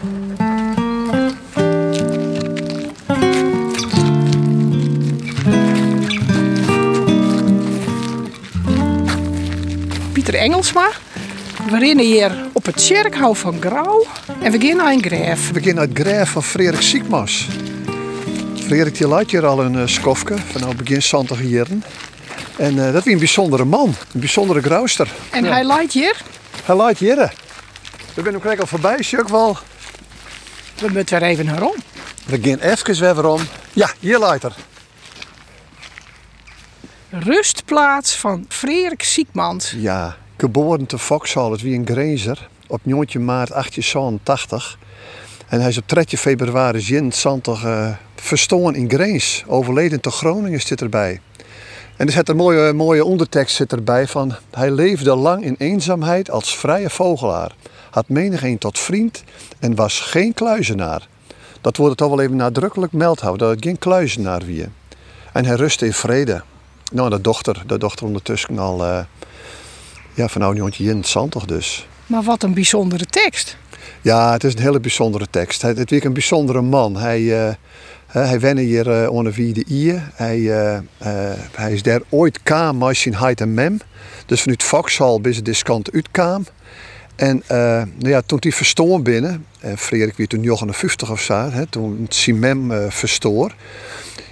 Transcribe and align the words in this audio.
Pieter 0.00 0.08
Engelsma. 10.34 10.90
We 11.70 11.78
rennen 11.78 12.04
hier 12.04 12.48
op 12.52 12.66
het 12.66 12.76
Tjerkhout 12.76 13.38
van 13.38 13.60
Grauw 13.60 14.06
en 14.42 14.52
we 14.52 14.66
gaan 14.66 14.76
naar 14.76 14.92
een 14.92 15.02
graf. 15.02 15.50
We 15.50 15.62
gaan 15.62 15.74
naar 15.74 15.88
het 15.88 15.98
graf 15.98 16.30
van 16.30 16.42
Frederik 16.42 16.80
Siekmas. 16.80 17.48
Frederik 18.54 18.98
die 18.98 19.06
laat 19.06 19.30
hier 19.30 19.46
al 19.46 19.62
een 19.62 19.74
uh, 19.74 19.86
skofke 19.86 20.38
van 20.38 20.60
nou 20.60 20.74
begin 20.74 21.02
70 21.02 21.42
jaren. 21.42 21.84
En 22.56 22.74
uh, 22.74 22.92
dat 22.92 23.06
is 23.06 23.12
een 23.12 23.18
bijzondere 23.18 23.64
man, 23.64 23.94
een 24.14 24.20
bijzondere 24.20 24.60
grauwster. 24.60 25.08
En 25.30 25.44
hij 25.44 25.64
leidt 25.64 25.92
hier? 25.92 26.16
Hij 26.64 26.76
leidt 26.76 26.98
hier. 26.98 27.32
We 28.14 28.22
zijn 28.22 28.40
hem 28.42 28.60
al 28.60 28.66
voorbij, 28.66 29.02
zie 29.02 29.18
ook 29.18 29.28
wel. 29.28 29.58
We 30.80 30.88
moeten 30.92 31.20
weer 31.20 31.28
even 31.28 31.44
naar 31.44 31.62
om. 31.62 31.74
We 32.26 32.40
gaan 32.42 32.58
even 32.58 33.14
weer 33.14 33.26
om. 33.26 33.40
Ja, 33.72 33.90
hier 33.98 34.18
leidt 34.18 34.44
er. 34.44 34.54
Rustplaats 37.10 38.16
van 38.16 38.44
Frederik 38.48 39.02
Siekmans. 39.02 39.74
Ja, 39.76 40.16
geboren 40.36 40.86
te 40.86 40.98
Vauxhall, 40.98 41.50
het 41.50 41.62
wie 41.62 41.78
een 41.78 41.86
grazer, 41.86 42.48
op 42.66 42.80
9 42.82 43.24
maart 43.24 43.48
1880. 43.48 44.78
En 45.48 45.60
hij 45.60 45.68
is 45.68 45.78
op 45.78 45.86
3 45.86 46.18
februari 46.18 46.86
1920 46.86 47.64
uh, 47.64 47.88
verstoren 48.14 48.74
in 48.74 48.90
Greens. 48.90 49.44
Overleden 49.46 50.00
te 50.00 50.10
Groningen 50.10 50.60
zit 50.60 50.80
erbij. 50.80 51.20
En 51.96 52.06
er 52.06 52.12
zit 52.12 52.28
een 52.28 52.36
mooie, 52.36 52.72
mooie 52.72 53.04
ondertekst 53.04 53.56
zit 53.56 53.72
erbij 53.72 54.06
van... 54.06 54.34
Hij 54.50 54.70
leefde 54.70 55.14
lang 55.14 55.44
in 55.44 55.54
eenzaamheid 55.58 56.30
als 56.30 56.56
vrije 56.56 56.90
vogelaar. 56.90 57.54
Had 57.90 58.08
menigeen 58.08 58.58
tot 58.58 58.78
vriend 58.78 59.24
en 59.58 59.74
was 59.74 60.00
geen 60.00 60.34
kluizenaar. 60.34 61.08
Dat 61.60 61.76
wordt 61.76 61.96
toch 61.96 62.08
wel 62.08 62.20
even 62.20 62.36
nadrukkelijk 62.36 62.92
meld 62.92 63.20
houden, 63.20 63.46
dat 63.46 63.56
het 63.56 63.64
geen 63.64 63.78
kluizenaar 63.78 64.44
wie. 64.44 64.66
En 65.32 65.44
hij 65.44 65.56
rustte 65.56 65.86
in 65.86 65.92
vrede. 65.92 66.42
Nou, 66.92 67.10
de 67.10 67.20
dochter, 67.20 67.62
de 67.66 67.78
dochter 67.78 68.06
ondertussen 68.06 68.58
al... 68.58 68.84
Uh, 68.84 68.98
ja, 70.14 70.28
van 70.28 70.40
nou 70.40 70.72
in 70.76 71.04
toch 71.28 71.44
dus. 71.44 71.86
Maar 72.06 72.22
wat 72.22 72.42
een 72.42 72.54
bijzondere 72.54 73.06
tekst. 73.06 73.56
Ja, 74.00 74.32
het 74.32 74.44
is 74.44 74.54
een 74.54 74.60
hele 74.60 74.80
bijzondere 74.80 75.26
tekst. 75.30 75.62
Het, 75.62 75.78
het 75.78 75.92
is 75.92 76.04
een 76.04 76.12
bijzondere 76.12 76.60
man. 76.60 76.96
Hij, 76.96 77.20
uh, 77.20 77.54
hij 78.06 78.40
wenne 78.40 78.60
hier 78.60 79.02
uh, 79.02 79.10
onder 79.10 79.32
wie 79.32 79.52
de 79.52 79.64
Ie. 79.68 79.94
Hij, 80.14 80.38
uh, 80.38 80.78
hij 81.54 81.72
is 81.72 81.82
daar 81.82 82.00
ooit 82.08 82.42
kwam 82.42 82.78
met 82.78 82.96
zijn 82.96 83.14
heid 83.14 83.40
en 83.40 83.54
mem. 83.54 83.78
Dus 84.26 84.40
vanuit 84.40 84.62
Vauxhall 84.62 85.20
bis 85.20 85.42
de 85.42 85.60
kant 85.62 85.92
uitkwam. 85.92 86.46
En 87.16 87.42
nou 87.48 87.88
ja, 87.98 88.22
toen 88.26 88.38
hij 88.40 88.52
verstoor 88.52 89.02
binnen, 89.02 89.46
en 89.60 89.78
Frederik 89.78 90.16
wie 90.16 90.26
toen 90.26 90.40
59 90.40 91.10
of 91.10 91.20
zo, 91.20 91.50
hè, 91.50 91.66
toen 91.66 92.06
zijn 92.08 92.38
mem 92.38 92.90
verstoor. 92.90 93.54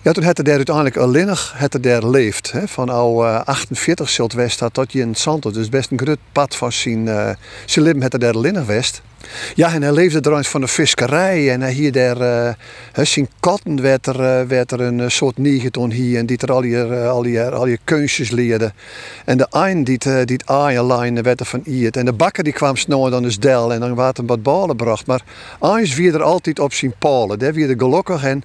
Ja, 0.03 0.13
toen 0.13 0.25
had 0.25 0.37
hij 0.37 0.45
daar 0.45 0.57
uiteindelijk 0.57 0.97
alleen 0.97 1.37
het 1.55 1.75
er 1.75 1.81
daar 1.81 2.07
leeft. 2.07 2.53
Hè, 2.53 2.69
van 2.69 2.89
al 2.89 3.27
48 3.27 4.09
zult 4.09 4.33
west 4.33 4.63
tot 4.73 4.93
je 4.93 5.01
in 5.01 5.15
Santos. 5.15 5.53
Dus 5.53 5.69
best 5.69 5.91
een 5.91 5.99
groot 5.99 6.19
pad 6.33 6.57
van 6.57 6.73
zijn, 6.73 7.07
uh, 7.07 7.31
zijn 7.67 7.85
leven 7.85 8.03
het 8.03 8.13
er 8.13 8.19
daar 8.19 8.35
alleen 8.35 8.67
west. 8.67 9.03
Ja, 9.55 9.73
en 9.75 9.83
hij 9.83 9.93
leefde 9.93 10.21
trouwens 10.21 10.49
van 10.49 10.61
de 10.61 10.67
visserij. 10.67 11.53
En 11.53 11.61
hij 11.61 11.73
hier 11.73 11.93
daar, 11.93 12.21
uh, 12.21 13.05
zijn 13.05 13.29
katten 13.41 13.83
werd 13.83 14.07
er, 14.07 14.21
uh, 14.21 14.49
werd 14.49 14.73
er 14.73 14.81
een 14.81 15.11
soort 15.11 15.39
nigeton 15.39 15.91
hier. 15.91 16.19
En 16.19 16.27
die 16.27 16.39
er 16.39 16.53
al 16.53 16.63
je, 16.63 17.07
al 17.09 17.25
je, 17.25 17.51
al 17.51 17.67
je 17.67 17.79
kunstjes 17.85 18.31
leerde. 18.31 18.73
En 19.25 19.39
de 19.39 19.47
een 19.51 19.85
die, 19.85 19.99
uh, 20.07 20.25
die 20.25 20.41
aaien 20.45 21.23
werd 21.23 21.41
er 21.41 21.47
van 21.47 21.63
iert. 21.65 21.97
En 21.97 22.05
de 22.05 22.13
bakker 22.13 22.45
die 22.45 22.53
kwam 22.53 22.77
snel 22.77 23.11
dan 23.11 23.25
eens 23.25 23.39
del. 23.39 23.73
En 23.73 23.81
dan 23.81 23.95
werd 23.95 24.17
hem 24.17 24.27
wat 24.27 24.43
balen 24.43 24.77
bracht. 24.77 25.07
Maar 25.07 25.23
eens 25.61 25.95
wie 25.95 26.13
er 26.13 26.23
altijd 26.23 26.59
op 26.59 26.73
zijn 26.73 26.95
palen. 26.99 27.39
Daar 27.39 27.53
weer 27.53 27.67
de 27.67 27.79
gelukkig. 27.79 28.25
En 28.25 28.45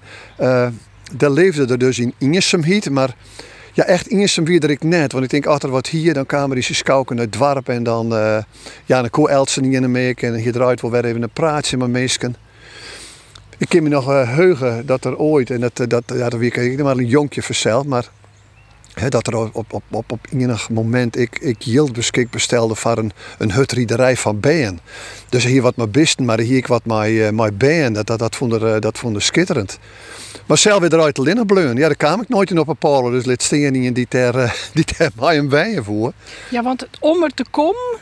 daar 1.18 1.32
leefde 1.32 1.66
er 1.66 1.78
dus 1.78 2.00
in 2.00 2.14
Ingesem 2.18 2.64
maar 2.92 3.16
ja, 3.74 3.84
echt 3.84 4.08
Ingesem 4.08 4.46
wie 4.46 4.60
ik 4.70 4.84
net. 4.84 5.12
Want 5.12 5.24
ik 5.24 5.30
denk, 5.30 5.46
achter 5.46 5.70
wat 5.70 5.88
hier, 5.88 6.14
dan 6.14 6.26
kwamen 6.26 6.56
die 6.56 6.64
skouken 6.76 7.20
uit 7.20 7.26
het 7.26 7.36
en 7.68 7.84
dan, 7.84 8.14
uh, 8.14 8.38
ja, 8.86 9.02
dan 9.02 9.10
kon 9.10 9.30
niet 9.62 9.74
in 9.74 9.82
de 9.82 9.88
meek 9.88 10.22
en 10.22 10.36
hier 10.36 10.52
draait 10.52 10.82
wel 10.82 10.92
weer 10.92 11.06
even 11.06 11.22
een 11.22 11.30
praatje 11.30 11.78
met 11.78 11.90
meesken. 11.90 12.36
Ik 13.58 13.70
kan 13.70 13.84
me 13.84 13.90
nog 13.90 14.10
uh, 14.10 14.36
heugen 14.36 14.86
dat 14.86 15.06
er 15.06 15.18
ooit, 15.18 15.50
en 15.50 15.60
dat, 15.60 15.82
dat, 15.88 16.04
ja, 16.06 16.30
dat 16.30 16.40
weet 16.40 16.58
ik 16.58 16.84
maar 16.84 16.98
een 16.98 17.06
jonkje 17.06 17.42
verzeld, 17.42 17.86
maar 17.86 18.10
dat 19.10 19.28
er 19.28 19.36
op, 19.36 19.74
op, 19.74 19.84
op, 19.92 20.12
op 20.12 20.28
enig 20.32 20.70
moment 20.70 21.18
ik, 21.18 21.40
ik 21.40 21.62
yield 21.62 21.94
beschik 21.94 22.30
bestelde 22.30 22.76
voor 22.76 22.98
een, 22.98 23.12
een 23.38 23.54
hutriederij 23.54 24.18
van 24.18 24.40
bijen. 24.40 24.80
Dus 25.30 25.44
hier 25.44 25.62
wat 25.62 25.76
maar 25.76 25.90
bisten, 25.90 26.26
maar 26.26 26.40
hier 26.40 26.58
ik 26.58 26.68
wat 26.68 26.86
mijn, 26.86 27.14
uh, 27.14 27.30
mijn 27.30 27.58
bijen. 27.58 27.94
Dat, 27.94 28.08
dat, 28.08 28.20
dat, 28.20 28.36
vond 28.36 28.54
er, 28.54 28.82
dat 28.82 28.98
vond 28.98 29.16
er 29.16 29.22
schitterend. 29.22 29.80
Maar 30.46 30.58
zelf 30.58 30.80
weer 30.80 30.94
eruit 30.94 31.16
te 31.16 31.22
linnen 31.22 31.46
Ja, 31.78 31.88
daar 31.88 31.96
kwam 31.96 32.22
ik 32.22 32.30
nooit 32.30 32.52
in 32.52 32.60
op 32.60 32.68
een 32.68 32.78
palen. 32.78 33.12
Dus 33.12 33.26
steen 33.44 33.72
niet 33.72 33.96
die 33.96 34.08
ter, 34.08 34.36
uh, 34.36 34.52
die 34.74 34.84
ter 34.84 35.12
mij 35.20 35.38
een 35.38 35.84
voor. 35.84 36.14
Ja, 36.50 36.64
want 36.64 36.88
om 37.00 37.24
er 37.24 37.34
te 37.34 37.46
komen, 37.52 37.98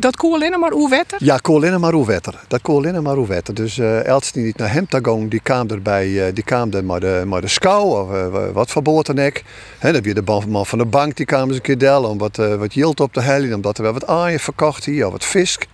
dat 0.00 0.16
kon 0.16 0.32
alleen 0.32 0.60
maar 0.60 0.88
wetter? 0.88 1.24
Ja, 1.24 1.36
kon 1.36 1.54
alleen 1.54 1.80
maar 1.80 2.04
wetter. 2.04 2.34
Dat 2.48 2.62
kon 2.62 2.76
alleen 2.76 3.02
maar 3.02 3.26
wetter. 3.26 3.54
Dus 3.54 3.78
uh, 3.78 4.04
Elst 4.04 4.34
die 4.34 4.44
niet 4.44 4.56
naar 4.56 4.72
hem 4.72 4.86
gaan, 4.88 5.28
die 5.28 5.40
kwam 5.40 5.68
erbij, 5.68 6.08
uh, 6.08 6.24
die 6.34 6.44
kwam 6.44 6.72
er 6.72 6.84
maar 6.84 7.00
de, 7.00 7.22
maar 7.26 7.40
de 7.40 7.48
schouw 7.48 7.84
of 7.84 8.10
uh, 8.12 8.50
wat 8.52 8.70
verboten 8.70 9.18
ik. 9.18 9.44
En 9.78 9.92
dan 9.92 10.02
weer 10.02 10.14
de 10.14 10.42
man 10.48 10.66
van 10.66 10.78
de 10.78 10.84
bank 10.84 11.16
die 11.16 11.26
kwam 11.26 11.46
eens 11.46 11.56
een 11.56 11.62
keer 11.62 11.78
delen 11.78 12.08
om 12.08 12.18
wat, 12.18 12.38
uh, 12.38 12.54
wat 12.54 12.74
yield 12.74 13.00
op 13.00 13.12
te 13.12 13.20
hellen, 13.20 13.54
omdat 13.54 13.76
er 13.76 13.82
wel 13.82 13.92
wat 13.92 14.06
aaien 14.06 14.40
verkocht 14.40 14.84
hier 14.84 15.06
of 15.06 15.12
wat 15.12 15.24
visk. 15.24 15.66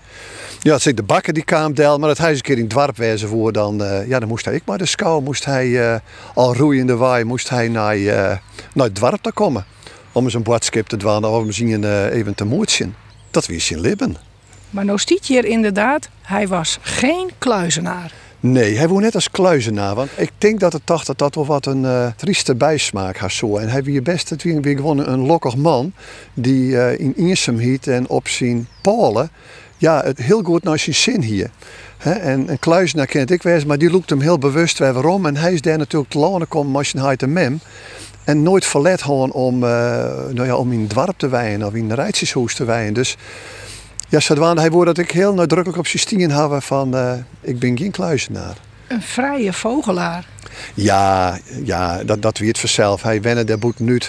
Ja, 0.61 0.79
het 0.83 0.97
de 0.97 1.03
bakker 1.03 1.33
die 1.33 1.45
kwam 1.45 1.75
del, 1.75 1.99
maar 1.99 2.09
dat 2.09 2.19
hij 2.19 2.29
eens 2.29 2.37
een 2.37 2.45
keer 2.45 2.57
in 2.57 2.65
het 2.65 2.73
dorp 2.73 2.97
wezen 2.97 3.29
voor, 3.29 3.53
dan, 3.53 3.83
ja, 4.09 4.19
dan 4.19 4.29
moest 4.29 4.45
hij 4.45 4.55
ik 4.55 4.63
maar 4.65 4.79
de 4.79 4.87
schouw, 4.87 5.21
moest 5.21 5.45
hij 5.45 6.01
al 6.35 6.55
roeiende 6.55 6.97
waai, 6.97 7.25
moest 7.25 7.49
hij 7.49 7.69
naar, 7.69 7.97
naar 8.75 8.87
het 8.87 8.97
dorp 8.97 9.23
te 9.23 9.33
komen. 9.33 9.65
Om 10.13 10.25
eens 10.25 10.35
een 10.35 10.43
boodschap 10.43 10.89
te 10.89 10.97
dwalen 10.97 11.31
of 11.31 11.45
misschien 11.45 12.09
even 12.11 12.35
te 12.35 12.45
moedsen. 12.45 13.06
Dat 13.31 13.47
wist 13.47 13.67
zijn 13.67 13.81
lippen. 13.81 14.17
Maar 14.71 14.85
nou 14.85 14.99
stiet 14.99 15.27
hier 15.27 15.45
inderdaad, 15.45 16.09
hij 16.23 16.49
was 16.49 16.79
geen 16.81 17.31
kluizenaar. 17.39 18.13
Nee, 18.41 18.77
hij 18.77 18.89
woont 18.89 19.03
net 19.03 19.15
als 19.15 19.31
kluizenaar. 19.31 19.95
Want 19.95 20.11
ik 20.17 20.31
denk 20.39 20.61
dat 20.61 20.73
het 20.73 20.87
toch 20.87 21.05
dat 21.05 21.19
dat 21.19 21.35
wel 21.35 21.47
wat 21.47 21.67
een 21.67 21.83
uh, 21.83 22.07
trieste 22.17 22.55
bijsmaak 22.55 23.17
had 23.17 23.33
zo. 23.33 23.57
En 23.57 23.69
hij 23.69 23.83
wie 23.83 24.03
best 24.03 24.31
het 24.31 24.43
wie 24.43 24.77
gewoon 24.77 25.07
een 25.07 25.27
lokkig 25.27 25.57
man 25.57 25.93
die 26.35 26.71
uh, 26.71 26.99
in 26.99 27.15
Iersum 27.17 27.59
hiet 27.59 27.87
en 27.87 28.09
op 28.09 28.29
zijn 28.29 28.69
polen 28.81 29.31
ja, 29.79 30.03
het 30.05 30.19
heel 30.19 30.43
goed 30.43 30.63
naar 30.63 30.79
zijn 30.79 30.97
zin 30.97 31.23
hier. 31.23 31.51
He, 31.97 32.11
en 32.11 32.51
een 32.51 32.59
kluizenaar 32.59 33.07
kent 33.07 33.31
ik 33.31 33.43
wees, 33.43 33.65
maar 33.65 33.79
die 33.79 33.91
loopt 33.91 34.11
hem 34.11 34.21
heel 34.21 34.39
bewust 34.39 34.79
waarom. 34.79 35.27
En 35.27 35.37
hij 35.37 35.53
is 35.53 35.61
daar 35.61 35.79
natuurlijk 35.79 36.11
te 36.11 36.19
lanen 36.19 36.49
komen 36.49 36.77
als 36.77 36.91
je 36.91 37.15
een 37.17 37.33
mem. 37.33 37.61
En 38.27 38.43
nooit 38.43 38.65
verlet 38.65 39.03
gewoon 39.03 39.33
om, 39.33 39.55
uh, 39.55 39.69
nou 40.31 40.45
ja, 40.45 40.57
om 40.57 40.73
in 40.73 40.81
het 40.81 40.95
dorp 40.95 41.19
te 41.19 41.29
wijnen 41.29 41.67
of 41.67 41.75
in 41.75 41.91
een 41.91 41.95
rijtjeshoes 41.95 42.55
te 42.55 42.65
wijnen. 42.65 42.95
Dus 42.95 43.17
ja, 44.09 44.21
hij 44.59 44.71
wordt 44.71 44.95
dat 44.95 45.05
ik 45.05 45.11
heel 45.11 45.35
nadrukkelijk 45.35 45.79
op 45.79 45.87
zijn 45.87 46.03
hebben 46.31 46.63
van 46.63 46.95
uh, 46.95 47.13
ik 47.41 47.59
ben 47.59 47.79
geen 47.79 47.91
kluizenaar. 47.91 48.57
Een 48.89 49.03
vrije 49.03 49.53
vogelaar. 49.53 50.27
Ja, 50.75 51.39
ja 51.65 52.05
dat, 52.05 52.23
dat 52.23 52.39
wie 52.39 52.49
het 52.49 52.59
vanzelf. 52.59 53.03
Hij 53.03 53.23
wennen 53.23 53.47
de 53.47 53.57
boet 53.57 53.79
nu. 53.79 54.01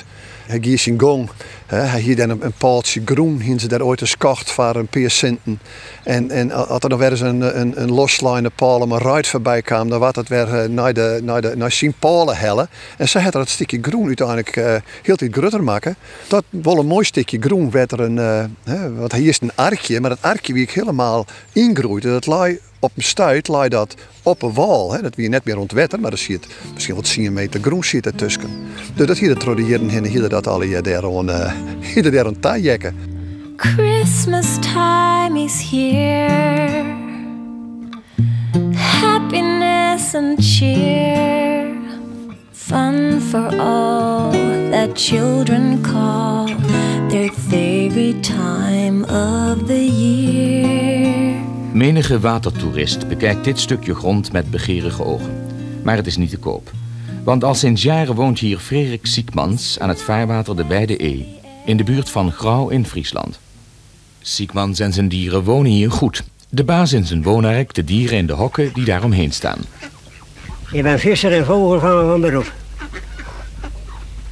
Hij 0.48 0.58
giet 0.62 0.80
zijn 0.80 1.00
gong. 1.00 1.30
Hij 1.66 2.00
hier 2.00 2.16
dan 2.16 2.30
een, 2.30 2.54
paaltje 2.58 3.02
groen, 3.06 3.40
hien 3.40 3.60
ze 3.60 3.68
daar 3.68 3.82
ooit 3.82 4.02
eens 4.02 4.18
kocht 4.18 4.52
voor 4.52 4.76
een 4.76 4.88
paar 4.88 5.10
centen. 5.10 5.60
En, 6.04 6.32
en 6.32 6.52
als 6.52 6.80
er 6.84 6.90
nog 6.90 7.00
weer 7.00 7.12
eens 7.12 7.20
een, 7.20 7.60
een, 7.60 7.82
een 7.82 7.92
loslijne 7.92 8.50
paal 8.50 8.80
om 8.80 8.92
een 8.92 9.14
ride 9.14 9.28
voorbij 9.28 9.62
kwam, 9.62 9.90
dan 9.90 10.00
was 10.00 10.16
het 10.16 10.30
weer 10.30 10.54
eh, 10.54 10.70
naar, 10.70 10.94
de, 10.94 11.20
naar, 11.24 11.42
de, 11.42 11.56
naar 11.56 11.72
zijn 11.72 11.94
palen 12.00 12.38
hellen. 12.38 12.70
En 12.98 13.10
ze 13.10 13.20
had 13.20 13.34
het 13.34 13.50
stukje 13.50 13.80
groen 13.82 14.06
uiteindelijk 14.06 14.56
uh, 14.56 14.76
heel 15.04 15.16
iets 15.20 15.38
grutter 15.38 15.64
maken. 15.64 15.96
Dat 16.28 16.44
wel 16.50 16.78
een 16.78 16.86
mooi 16.86 17.06
stukje 17.06 17.38
groen 17.40 17.72
werd 17.72 17.92
er 17.92 18.00
een, 18.00 18.16
uh, 18.18 18.98
want 18.98 19.12
hier 19.12 19.28
is 19.28 19.42
een 19.42 19.56
arkje, 19.56 20.00
maar 20.00 20.10
dat 20.10 20.22
arkje 20.22 20.54
wie 20.54 20.64
ik 20.64 20.72
helemaal 20.72 21.26
ingroeide, 21.54 22.10
dat 22.10 22.26
lag 22.26 22.50
op 22.80 22.92
een 22.96 23.04
stuit 23.04 23.48
lag 23.48 23.68
dat 23.68 23.96
op 24.24 24.42
een 24.42 24.54
wal. 24.54 24.94
Hè. 24.94 25.02
Dat 25.02 25.16
wie 25.16 25.30
net 25.30 25.46
meer 25.46 25.58
ontwetter, 25.58 26.00
maar 26.00 26.10
dan 26.10 26.20
zie 26.20 26.34
je 26.34 26.40
het 26.40 26.74
misschien 26.74 26.96
wat 26.96 27.14
10 27.14 27.34
meter 27.34 27.62
groen 27.62 27.84
zit 27.84 28.06
ertussen. 28.06 28.50
Dus 28.96 29.08
dat 29.08 29.18
hier 29.18 29.30
de 29.30 29.40
tradieren 29.40 29.90
en 29.90 30.04
hier 30.04 30.30
dat 30.30 30.48
alle 30.48 30.68
jaar 30.70 30.84
daar 30.84 31.04
uh, 31.04 32.04
daar 32.12 32.26
aan 32.26 32.40
taaijekken. 32.40 32.96
Christmas 33.56 34.60
time 34.60 35.40
is 35.40 35.62
here. 35.72 36.84
Happiness 38.74 40.14
and 40.14 40.40
cheer. 40.40 41.76
Fun 42.52 43.22
for 43.22 43.60
all 43.60 44.32
that 44.72 44.96
children 44.96 45.82
call 45.82 46.46
their 47.10 47.32
favorite 47.32 48.22
time 48.22 49.04
of 49.06 49.68
the 49.68 49.86
year. 49.86 51.27
Menige 51.78 52.20
watertoerist 52.20 53.08
bekijkt 53.08 53.44
dit 53.44 53.60
stukje 53.60 53.96
grond 53.96 54.32
met 54.32 54.52
begerige 54.52 55.04
ogen. 55.04 55.46
Maar 55.84 55.96
het 55.96 56.08
is 56.08 56.18
niet 56.18 56.30
te 56.30 56.38
koop. 56.38 56.72
Want 57.24 57.44
al 57.44 57.56
sinds 57.56 57.82
jaren 57.82 58.16
woont 58.16 58.40
hier 58.40 58.58
Frederik 58.58 59.06
Siekmans 59.06 59.80
aan 59.80 59.90
het 59.90 60.02
vaarwater 60.02 60.56
de 60.56 60.64
Beide 60.64 61.04
E 61.06 61.26
in 61.66 61.78
de 61.78 61.84
buurt 61.84 62.10
van 62.10 62.32
Grauw 62.32 62.70
in 62.70 62.86
Friesland. 62.86 63.40
Siekmans 64.22 64.80
en 64.80 64.94
zijn 64.94 65.08
dieren 65.08 65.44
wonen 65.44 65.72
hier 65.72 65.92
goed. 65.92 66.24
De 66.50 66.64
baas 66.64 66.94
in 66.94 67.06
zijn 67.06 67.24
woonwerk, 67.24 67.74
de 67.74 67.84
dieren 67.84 68.18
in 68.18 68.28
de 68.28 68.34
hokken 68.34 68.74
die 68.74 68.86
daaromheen 68.86 69.32
staan. 69.32 69.60
Ik 70.72 70.84
ben 70.84 71.00
visser 71.00 71.34
en 71.34 71.46
vogelvanger 71.46 72.06
van 72.06 72.22
beroep. 72.22 72.54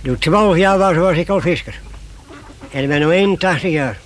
Toen 0.03 0.17
12 0.17 0.57
jaar 0.57 0.77
was, 0.77 0.95
was 0.95 1.17
ik 1.17 1.29
al 1.29 1.41
visser. 1.41 1.79
En 2.71 2.81
ik 2.83 2.87
ben 2.87 2.99
nu 2.99 3.09
81 3.09 3.71
jaar. 3.71 3.99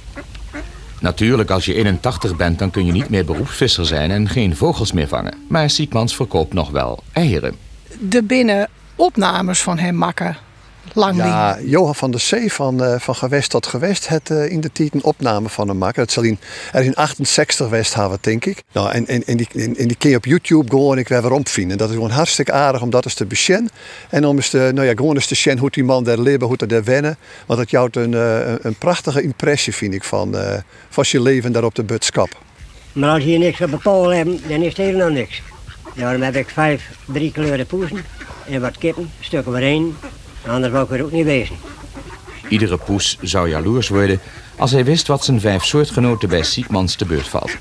Natuurlijk, 1.01 1.49
als 1.49 1.65
je 1.65 1.73
81 1.73 2.35
bent, 2.35 2.59
dan 2.59 2.71
kun 2.71 2.85
je 2.85 2.91
niet 2.91 3.09
meer 3.09 3.25
beroepsvisser 3.25 3.85
zijn 3.85 4.11
en 4.11 4.29
geen 4.29 4.55
vogels 4.55 4.91
meer 4.91 5.07
vangen. 5.07 5.33
Maar 5.47 5.69
Siekmans 5.69 6.15
verkoopt 6.15 6.53
nog 6.53 6.69
wel 6.69 7.03
eieren. 7.11 7.55
De 7.99 8.23
binnen 8.23 8.69
opnames 8.95 9.61
van 9.61 9.77
hem 9.77 9.95
makken. 9.95 10.37
Lang 10.93 11.17
Ja, 11.17 11.59
Johan 11.63 11.95
van 11.95 12.11
der 12.11 12.19
Zee 12.19 12.53
van, 12.53 12.83
eh, 12.83 12.99
van 12.99 13.15
Gewest 13.15 13.49
tot 13.49 13.67
Gewest 13.67 14.07
het 14.07 14.29
eh, 14.29 14.51
in 14.51 14.61
de 14.61 14.71
tijd 14.71 14.93
een 14.93 15.03
opname 15.03 15.49
van 15.49 15.67
hem 15.67 15.77
maken. 15.77 16.01
Dat 16.01 16.11
zal 16.11 16.23
in, 16.23 16.39
er 16.71 16.83
in 16.83 16.95
68 16.95 17.69
West 17.69 17.93
hebben, 17.93 18.17
denk 18.21 18.45
ik. 18.45 18.63
Nou, 18.71 18.91
en, 18.91 19.07
en, 19.07 19.23
en, 19.25 19.37
die, 19.37 19.47
en, 19.53 19.77
en 19.77 19.87
die 19.87 19.97
kun 19.97 20.09
je 20.09 20.15
op 20.15 20.25
YouTube 20.25 20.69
gewoon 20.69 20.97
ik 20.97 21.07
weer 21.07 21.21
weer 21.21 21.41
vinden. 21.43 21.77
Dat 21.77 21.89
is 21.89 21.95
gewoon 21.95 22.09
hartstikke 22.09 22.51
aardig 22.51 22.81
om 22.81 22.89
dat 22.89 23.05
eens 23.05 23.13
te 23.13 23.25
beschen. 23.25 23.69
En 24.09 24.25
om 24.25 24.35
eens 24.35 24.49
te, 24.49 24.71
nou 24.73 24.87
ja, 24.87 24.93
gewoon 24.95 25.15
eens 25.15 25.27
te 25.27 25.35
zien 25.35 25.57
hoe 25.57 25.69
die 25.69 25.83
man 25.83 26.03
daar 26.03 26.19
leven, 26.19 26.47
hoe 26.47 26.57
dat 26.57 26.69
daar 26.69 26.83
wennen. 26.83 27.17
Want 27.45 27.59
dat 27.59 27.69
jouwt 27.69 27.95
een, 27.95 28.13
eh, 28.13 28.47
een, 28.47 28.59
een 28.61 28.75
prachtige 28.75 29.21
impressie, 29.21 29.73
vind 29.73 29.93
ik, 29.93 30.03
van, 30.03 30.37
eh, 30.37 30.57
van 30.89 31.05
je 31.07 31.21
leven 31.21 31.51
daar 31.51 31.63
op 31.63 31.75
de 31.75 31.83
Butskap. 31.83 32.29
Maar 32.93 33.09
als 33.09 33.23
je 33.23 33.37
niks 33.37 33.61
op 33.61 33.79
pool 33.83 34.13
hebt, 34.13 34.49
dan 34.49 34.61
is 34.61 34.67
het 34.67 34.77
helemaal 34.77 35.09
niks. 35.09 35.41
Daarom 35.95 36.21
heb 36.21 36.35
ik 36.35 36.49
vijf 36.49 36.89
drie 37.05 37.31
kleuren 37.31 37.65
poezen 37.65 38.05
en 38.47 38.61
wat 38.61 38.77
kippen, 38.77 39.11
stukken 39.19 39.51
maar 39.51 39.61
één. 39.61 39.95
Anders 40.47 40.73
wou 40.73 40.85
ik 40.85 40.91
er 40.91 41.03
ook 41.03 41.11
niet 41.11 41.25
wezen. 41.25 41.55
Iedere 42.49 42.77
poes 42.77 43.17
zou 43.21 43.49
jaloers 43.49 43.87
worden 43.87 44.19
als 44.57 44.71
hij 44.71 44.85
wist 44.85 45.07
wat 45.07 45.25
zijn 45.25 45.39
vijf 45.39 45.63
soortgenoten 45.65 46.29
bij 46.29 46.43
Siekmans 46.43 46.95
te 46.95 47.05
beurt 47.05 47.27
valt. 47.27 47.57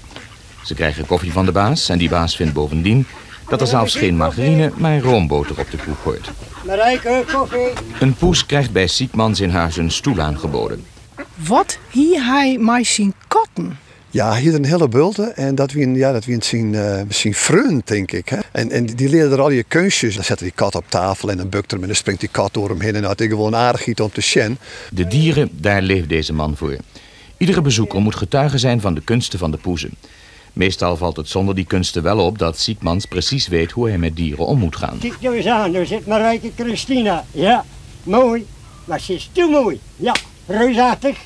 Ze 0.64 0.74
krijgen 0.74 1.06
koffie 1.06 1.32
van 1.32 1.44
de 1.44 1.52
baas 1.52 1.88
en 1.88 1.98
die 1.98 2.08
baas 2.08 2.36
vindt 2.36 2.52
bovendien 2.52 3.06
dat 3.48 3.60
er 3.60 3.66
zelfs 3.66 3.94
geen 3.94 4.16
margarine, 4.16 4.72
maar 4.76 5.00
roomboter 5.00 5.58
op 5.58 5.70
de 5.70 5.76
koek 5.76 5.98
gooit. 6.02 6.30
Marijke, 6.66 7.24
koffie. 7.32 7.72
Een 8.00 8.14
poes 8.14 8.46
krijgt 8.46 8.72
bij 8.72 8.86
Siekmans 8.86 9.40
in 9.40 9.50
huis 9.50 9.76
een 9.76 9.90
stoel 9.90 10.20
aangeboden. 10.20 10.84
Wat 11.34 11.78
hier 11.90 12.24
hij 12.24 12.58
mij 12.60 12.84
zien 12.84 13.14
katten? 13.28 13.78
Ja, 14.10 14.36
hier 14.36 14.54
een 14.54 14.64
hele 14.64 14.88
bulte. 14.88 15.22
En 15.22 15.54
dat 15.54 15.72
wie 15.72 15.94
ja, 15.94 16.12
dat 16.12 16.24
wie 16.24 16.44
zien, 16.44 16.74
eh 16.74 17.00
zien 17.08 17.82
denk 17.84 18.12
ik. 18.12 18.28
Hè? 18.28 18.38
En, 18.52 18.70
en 18.70 18.86
die 18.86 19.08
leren 19.08 19.32
er 19.32 19.40
al 19.40 19.50
je 19.50 19.62
keusjes. 19.62 20.14
Dan 20.14 20.24
zetten 20.24 20.46
die 20.46 20.54
kat 20.54 20.74
op 20.74 20.84
tafel 20.88 21.30
en 21.30 21.36
dan 21.36 21.48
bukt 21.48 21.70
hem 21.70 21.80
en 21.80 21.86
dan 21.86 21.96
springt 21.96 22.20
die 22.20 22.28
kat 22.28 22.54
door 22.54 22.68
hem 22.68 22.80
heen. 22.80 22.94
En 22.94 23.02
dat 23.02 23.20
is 23.20 23.28
gewoon 23.28 23.56
aardig 23.56 23.86
iets 23.86 24.00
om 24.00 24.10
te 24.12 24.20
shen. 24.20 24.58
De 24.92 25.06
dieren, 25.06 25.50
daar 25.52 25.82
leeft 25.82 26.08
deze 26.08 26.32
man 26.32 26.56
voor. 26.56 26.76
Iedere 27.36 27.62
bezoeker 27.62 28.00
moet 28.00 28.14
getuige 28.14 28.58
zijn 28.58 28.80
van 28.80 28.94
de 28.94 29.00
kunsten 29.00 29.38
van 29.38 29.50
de 29.50 29.56
poezen. 29.56 29.94
Meestal 30.52 30.96
valt 30.96 31.16
het 31.16 31.28
zonder 31.28 31.54
die 31.54 31.64
kunsten 31.64 32.02
wel 32.02 32.18
op 32.18 32.38
dat 32.38 32.58
Siekmans 32.58 33.06
precies 33.06 33.48
weet 33.48 33.70
hoe 33.70 33.88
hij 33.88 33.98
met 33.98 34.16
dieren 34.16 34.46
om 34.46 34.58
moet 34.58 34.76
gaan. 34.76 34.98
Kijk 34.98 35.20
nou 35.20 35.36
eens 35.36 35.46
aan, 35.46 35.72
daar 35.72 35.86
zit 35.86 36.06
Marijke 36.06 36.50
Christina. 36.56 37.24
Ja, 37.30 37.64
mooi. 38.02 38.46
Maar 38.84 39.00
ze 39.00 39.14
is 39.14 39.30
te 39.32 39.48
mooi. 39.50 39.80
Ja, 39.96 40.14
reusachtig. 40.46 41.16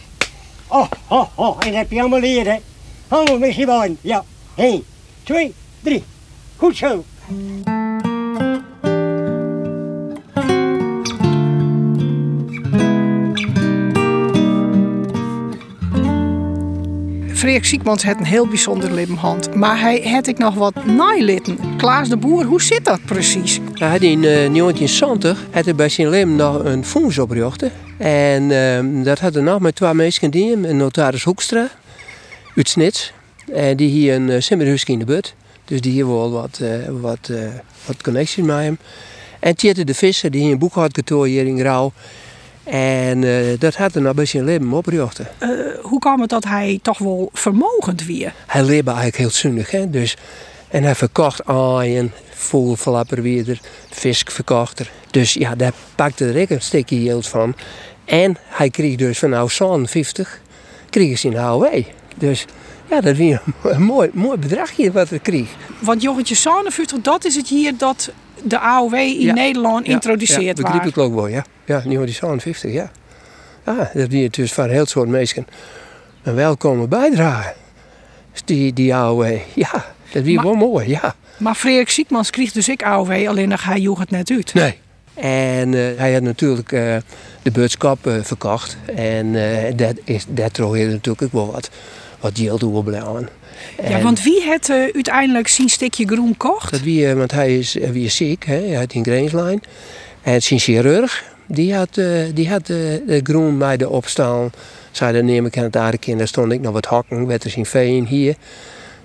Oh, 0.69 0.91
oh, 1.09 1.29
oh, 1.35 1.57
en 1.59 1.67
dat 1.67 1.79
heb 1.79 1.91
je 1.91 2.01
allemaal 2.01 2.21
leren. 2.21 2.61
Je 3.13 3.67
baan. 3.67 3.97
Ja, 4.01 4.25
1, 4.55 4.85
2, 5.23 5.55
3. 5.81 6.03
Goed 6.57 6.77
zo. 6.77 7.05
Freek 17.35 17.65
Siekmans 17.65 18.03
heeft 18.03 18.19
een 18.19 18.25
heel 18.25 18.47
bijzonder 18.47 18.93
lippenhand. 18.93 19.55
Maar 19.55 19.81
hij 19.81 20.03
had 20.03 20.27
ik 20.27 20.39
nog 20.39 20.55
wat 20.55 20.85
naalitten. 20.85 21.59
Klaas 21.77 22.09
de 22.09 22.17
Boer, 22.17 22.45
hoe 22.45 22.63
zit 22.63 22.85
dat 22.85 23.05
precies? 23.05 23.61
Hij 23.75 23.89
had 23.89 24.01
in 24.01 24.25
eh, 24.25 24.53
1970 24.53 25.47
had 25.51 25.65
hij 25.65 25.75
bij 25.75 25.89
zijn 25.89 26.09
leven 26.09 26.37
nog 26.37 26.65
een 26.65 26.85
fonds 26.85 27.19
oprichten. 27.19 27.73
En 27.99 28.51
ehm, 28.51 29.03
dat 29.03 29.19
had 29.19 29.37
er 29.37 29.43
nog 29.43 29.61
met 29.61 29.75
twee 29.75 29.95
mensen 29.95 30.31
die 30.31 30.51
hem, 30.51 30.65
een 30.65 30.77
notaris 30.77 31.25
Hoekstra 31.25 31.71
uit 32.57 32.69
Snits. 32.69 33.13
En 33.53 33.77
die 33.77 33.89
hier 33.89 34.15
een 34.15 34.29
uh, 34.29 34.41
simmerhuis 34.41 34.85
in 34.85 34.99
de 34.99 35.05
buurt. 35.05 35.35
Dus 35.65 35.81
die 35.81 35.93
hier 35.93 36.07
wel 36.07 36.31
wat, 36.31 36.59
eh, 36.63 36.71
wat, 36.89 37.29
eh, 37.29 37.39
wat 37.87 38.03
connecties 38.03 38.45
met 38.45 38.57
hem. 38.57 38.79
En 39.41 39.57
Tjette 39.57 39.85
de 39.85 39.95
Visser, 39.95 40.31
die 40.31 40.43
hier 40.43 40.53
een 40.53 40.59
boekhoudkantoor 40.59 41.27
hier 41.27 41.47
in 41.47 41.59
Grauw. 41.59 41.93
En 42.65 43.25
eh, 43.25 43.59
dat 43.59 43.77
had 43.77 43.95
er 43.95 44.03
nog 44.03 44.15
bij 44.15 44.25
zijn 44.25 44.45
leven 44.45 44.73
oprichten. 44.73 45.29
Eh, 45.39 45.49
hoe 45.81 45.99
kwam 45.99 46.21
het 46.21 46.31
dat 46.31 46.45
hij 46.45 46.79
toch 46.83 46.99
wel 46.99 47.31
vermogend 47.33 48.05
weer? 48.05 48.33
Hij 48.47 48.63
leefde 48.63 48.91
eigenlijk 48.91 49.17
heel 49.17 49.31
zinnig. 49.31 49.71
Hè? 49.71 49.91
Dus, 49.91 50.17
en 50.69 50.83
hij 50.83 50.95
verkocht 50.95 51.45
aaien, 51.45 52.13
vogelflapper 52.31 53.23
weer, 53.23 53.61
vis 53.91 54.25
verkocht 54.27 54.79
er. 54.79 54.91
Dus 55.11 55.33
ja, 55.33 55.55
daar 55.55 55.73
pakte 55.95 56.33
er 56.33 56.53
een 56.53 56.63
stukje 56.63 57.01
geld 57.01 57.29
van. 57.29 57.55
En 58.05 58.37
hij 58.45 58.71
kreeg 58.71 58.97
dus 58.97 59.19
van 59.19 59.31
nou 59.31 59.51
50 59.87 60.41
kreeg 60.91 61.07
hij 61.07 61.17
zijn 61.17 61.37
AOW. 61.37 61.85
Dus 62.29 62.45
ja, 62.91 63.01
dat 63.01 63.17
was 63.17 63.39
een, 63.75 63.83
mooi, 63.83 64.11
mooi 64.13 64.39
bedragje 64.39 64.93
wat 64.93 65.09
hij 65.09 65.19
kreeg. 65.19 65.49
Want 65.79 66.03
jochentje 66.03 66.35
Sannevutter, 66.35 67.03
dat 67.03 67.25
is 67.25 67.35
het 67.35 67.49
hier 67.49 67.77
dat 67.77 68.13
de 68.45 68.59
AOW 68.59 68.95
in 68.95 69.21
Ja. 69.21 69.33
Nederland 69.33 69.87
Ja, 69.87 69.93
introduceerd 69.93 70.59
ja, 70.59 70.63
begreep 70.63 70.85
ik 70.85 70.99
ook 70.99 71.15
wel, 71.15 71.27
ja. 71.27 71.45
Ja, 71.65 71.83
nu 71.85 72.05
die 72.05 72.15
50, 72.15 72.73
ja. 72.73 72.91
Ja, 73.67 73.91
dat 73.95 74.13
was 74.13 74.31
dus 74.31 74.57
een 74.57 74.71
heel 74.71 74.87
soort 74.87 75.09
mensen 75.09 75.47
een 76.23 76.35
welkome 76.35 76.89
bijdrage. 76.89 77.55
Dus 78.33 78.43
die, 78.45 78.73
die 78.73 78.95
AOW, 78.95 79.39
ja, 79.55 79.85
dat 80.13 80.25
was 80.25 80.43
wel 80.43 80.55
mooi, 80.55 80.89
ja. 80.89 81.15
Maar 81.37 81.55
Freek 81.55 81.91
Siekmans 81.91 82.31
kreeg 82.31 82.53
dus 82.53 82.69
ik 82.69 82.83
AOW, 82.83 83.29
alleen 83.29 83.49
nog 83.49 83.65
hij 83.65 83.79
joeg 83.79 83.99
het 83.99 84.11
net 84.11 84.31
uit. 84.31 84.55
Nee. 84.55 84.79
En 85.15 85.75
eh, 85.75 85.99
hij 85.99 86.13
had 86.13 86.23
natuurlijk 86.23 86.73
eh, 86.73 86.97
de 87.43 87.51
beurtschap 87.51 88.07
eh, 88.07 88.15
verkocht. 88.23 88.77
En 88.97 89.33
dat, 89.77 89.95
is, 90.05 90.25
dat 90.29 90.59
natuurlijk 90.59 91.23
ook 91.23 91.33
wel 91.33 91.53
wat, 91.53 91.71
wat 92.23 92.39
geld 92.39 92.63
opblijven. 92.63 93.29
Ja, 93.89 94.01
want 94.01 94.23
wie 94.23 94.43
het 94.43 94.69
eh, 94.71 94.77
uiteindelijk 94.95 95.49
zijn 95.49 95.69
stikje 95.69 96.07
groen 96.07 96.37
kocht? 96.37 96.71
Dat 96.71 96.81
wie, 96.81 97.07
eh, 97.09 97.15
want 97.17 97.33
hij 97.33 97.59
is, 97.59 97.75
hij 97.75 97.91
is 97.93 98.17
ziek, 98.17 98.45
hè? 98.47 98.55
hij 98.67 98.75
had 98.77 98.93
een 98.93 99.05
grenslijn. 99.05 99.63
En 100.23 100.43
zijn 100.43 100.61
chirurg, 100.61 101.25
die 101.47 101.75
had, 101.75 101.97
eh, 101.99 102.07
die 102.35 102.49
had 102.49 102.61
eh, 102.61 102.77
de 103.07 103.21
groen 103.23 103.59
bij 103.59 103.77
de 103.77 103.89
opstaan. 103.89 104.51
Zei, 104.91 105.13
dan 105.13 105.25
neem 105.25 105.47
ik 105.47 105.57
aan 105.57 105.63
het 105.65 105.77
aardig 105.77 106.01
in, 106.07 106.19
daar 106.19 106.29
stond 106.29 106.53
ik 106.53 106.61
nog 106.61 106.73
wat 106.73 106.87
hakken, 106.87 107.27
werd 107.27 107.45
er 107.45 107.51
zijn 107.51 107.67
veen 107.67 108.07
hier. 108.07 108.35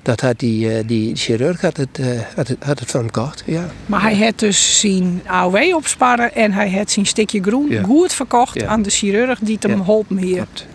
Dat 0.02 0.22
had 0.22 0.40
die, 0.40 0.72
eh, 0.78 0.84
die 0.88 1.16
chirurg 1.16 1.62
had 1.62 1.78
het, 1.78 2.00
eh, 2.00 2.06
had 2.36 2.48
het, 2.48 2.58
had 2.64 2.80
het 2.80 2.92
van 2.92 3.00
hem 3.00 3.14
gekocht, 3.14 3.44
ja. 3.46 3.70
Maar 3.86 4.02
hij 4.02 4.16
had 4.18 4.40
dus 4.40 4.80
zijn 4.80 5.22
AOW 5.26 5.76
opsparen 5.76 6.36
en 6.36 6.52
hij 6.52 6.72
had 6.72 6.92
zijn 6.92 7.06
stikje 7.06 7.42
groen 7.42 7.70
Ja. 7.70 7.84
goed 7.84 8.14
verkocht 8.14 8.62
Ja. 8.62 8.68
aan 8.68 8.82
de 8.82 8.90
chirurg 8.90 9.40
die 9.40 9.54
het 9.54 9.64
hem 9.64 9.78
Ja. 9.78 9.84
holpen 9.84 10.18
hier. 10.18 10.36
Klopt. 10.36 10.66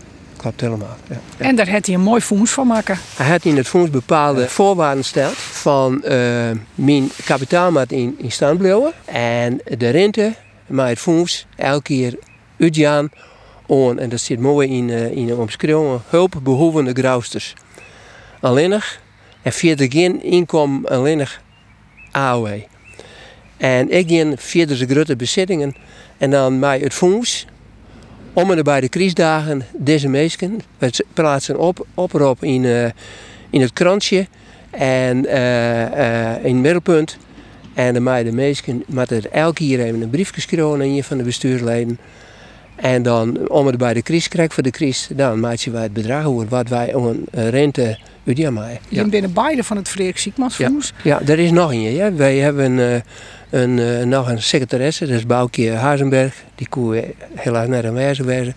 Klopt 0.43 0.61
helemaal, 0.61 0.97
ja. 1.09 1.21
ja. 1.39 1.45
En 1.45 1.57
daar 1.57 1.71
had 1.71 1.87
hij 1.87 1.95
een 1.95 2.01
mooi 2.01 2.21
fonds 2.21 2.51
van 2.51 2.67
maken. 2.67 2.99
Hij 3.17 3.29
had 3.29 3.45
in 3.45 3.57
het 3.57 3.69
fonds 3.69 3.91
bepaalde 3.91 4.49
voorwaarden 4.49 5.03
gesteld 5.03 5.37
van 5.37 6.03
eh, 6.03 6.51
mijn 6.75 7.11
kapitaal 7.25 7.71
moet 7.71 7.93
in, 7.93 8.15
in 8.19 8.33
stand 8.33 8.59
blijven 8.59 8.93
en 9.05 9.61
de 9.79 9.91
rente 9.91 10.35
maar 10.67 10.89
het 10.89 10.99
fonds 10.99 11.47
elke 11.57 11.83
keer 11.83 12.19
uitgaan 12.59 13.11
aan, 13.69 13.99
en 13.99 14.09
dat 14.09 14.21
zit 14.21 14.41
mooi 14.41 14.69
in, 14.69 14.91
eh, 14.91 15.11
in 15.11 15.27
de 15.27 15.37
omschrijving, 15.37 16.01
hulpbehoevende 16.09 16.93
grauwsters. 16.93 17.55
Alleenig 18.41 19.01
en 19.43 19.53
verder 19.53 19.91
geen 19.91 20.23
inkomen 20.23 20.89
alleenig 20.89 21.43
AOW. 22.11 22.49
En 23.57 23.91
ik 23.91 24.09
ging 24.09 24.41
verder 24.41 24.79
de 24.79 24.87
grote 24.87 25.17
bezittingen 25.17 25.75
en 26.19 26.31
dan 26.31 26.61
bij 26.61 26.79
het 26.79 26.95
fonds 26.95 27.47
om 28.33 28.51
en 28.51 28.65
bij 28.65 28.81
de 28.81 28.89
crisis 28.89 29.15
deze 29.77 30.09
mensen, 30.09 30.61
we 30.79 30.91
plaatsen 31.12 31.59
op, 31.59 31.87
oproep 31.95 32.45
in, 32.45 32.65
eh, 32.65 32.85
in 33.51 33.61
het 33.61 33.73
krantje 33.73 34.27
en 34.71 35.27
eh, 35.27 36.35
eh, 36.35 36.45
in 36.45 36.55
het 36.55 36.62
middelpunt. 36.62 37.19
En 37.75 37.95
dan 37.95 38.03
maken 38.03 38.25
de 38.25 38.33
er 39.11 39.31
elke 39.31 39.55
keer 39.55 39.81
even 39.81 40.01
een 40.01 40.11
briefje 40.11 40.41
schrijven 40.41 40.83
aan 40.83 41.03
van 41.03 41.17
de 41.17 41.25
bestuursleden. 41.25 41.99
En 42.77 43.03
dan, 43.03 43.49
om 43.49 43.67
het 43.67 43.79
bij 43.79 43.95
de 43.95 44.03
crisis 44.03 44.29
krijgt 44.29 44.55
voor 44.55 44.62
de 44.62 44.71
crisis, 44.71 45.09
dan 45.17 45.41
maken 45.41 45.73
wij 45.73 45.83
het 45.83 45.93
bedrag 45.93 46.25
over 46.25 46.49
wat 46.49 46.69
wij 46.69 46.95
om 46.95 47.25
een 47.31 47.51
rente 47.51 47.99
uit 48.26 48.50
maken. 48.50 48.79
Je 48.88 49.09
binnen 49.09 49.33
beide 49.33 49.64
van 49.64 49.76
het 49.76 49.88
Freek 49.88 50.19
Siekmans 50.19 50.55
fonds. 50.55 50.93
Ja, 51.02 51.21
er 51.26 51.38
is 51.38 51.50
nog 51.50 51.73
een. 51.73 51.81
Ja. 51.81 52.12
Wij 52.12 52.37
hebben 52.37 52.79
eh, 52.79 53.00
een, 53.61 53.79
eh, 53.79 54.05
nog 54.05 54.29
een 54.29 54.43
secretaresse, 54.43 55.07
dat 55.07 55.17
is 55.17 55.26
Boukje 55.26 55.71
Hazenberg. 55.71 56.35
Die 56.55 56.69
kon 56.69 56.95
eh, 56.95 57.02
helaas 57.35 57.69
naar 57.69 57.85
een 57.85 57.95
wijze 57.95 58.25
wezen. 58.25 58.55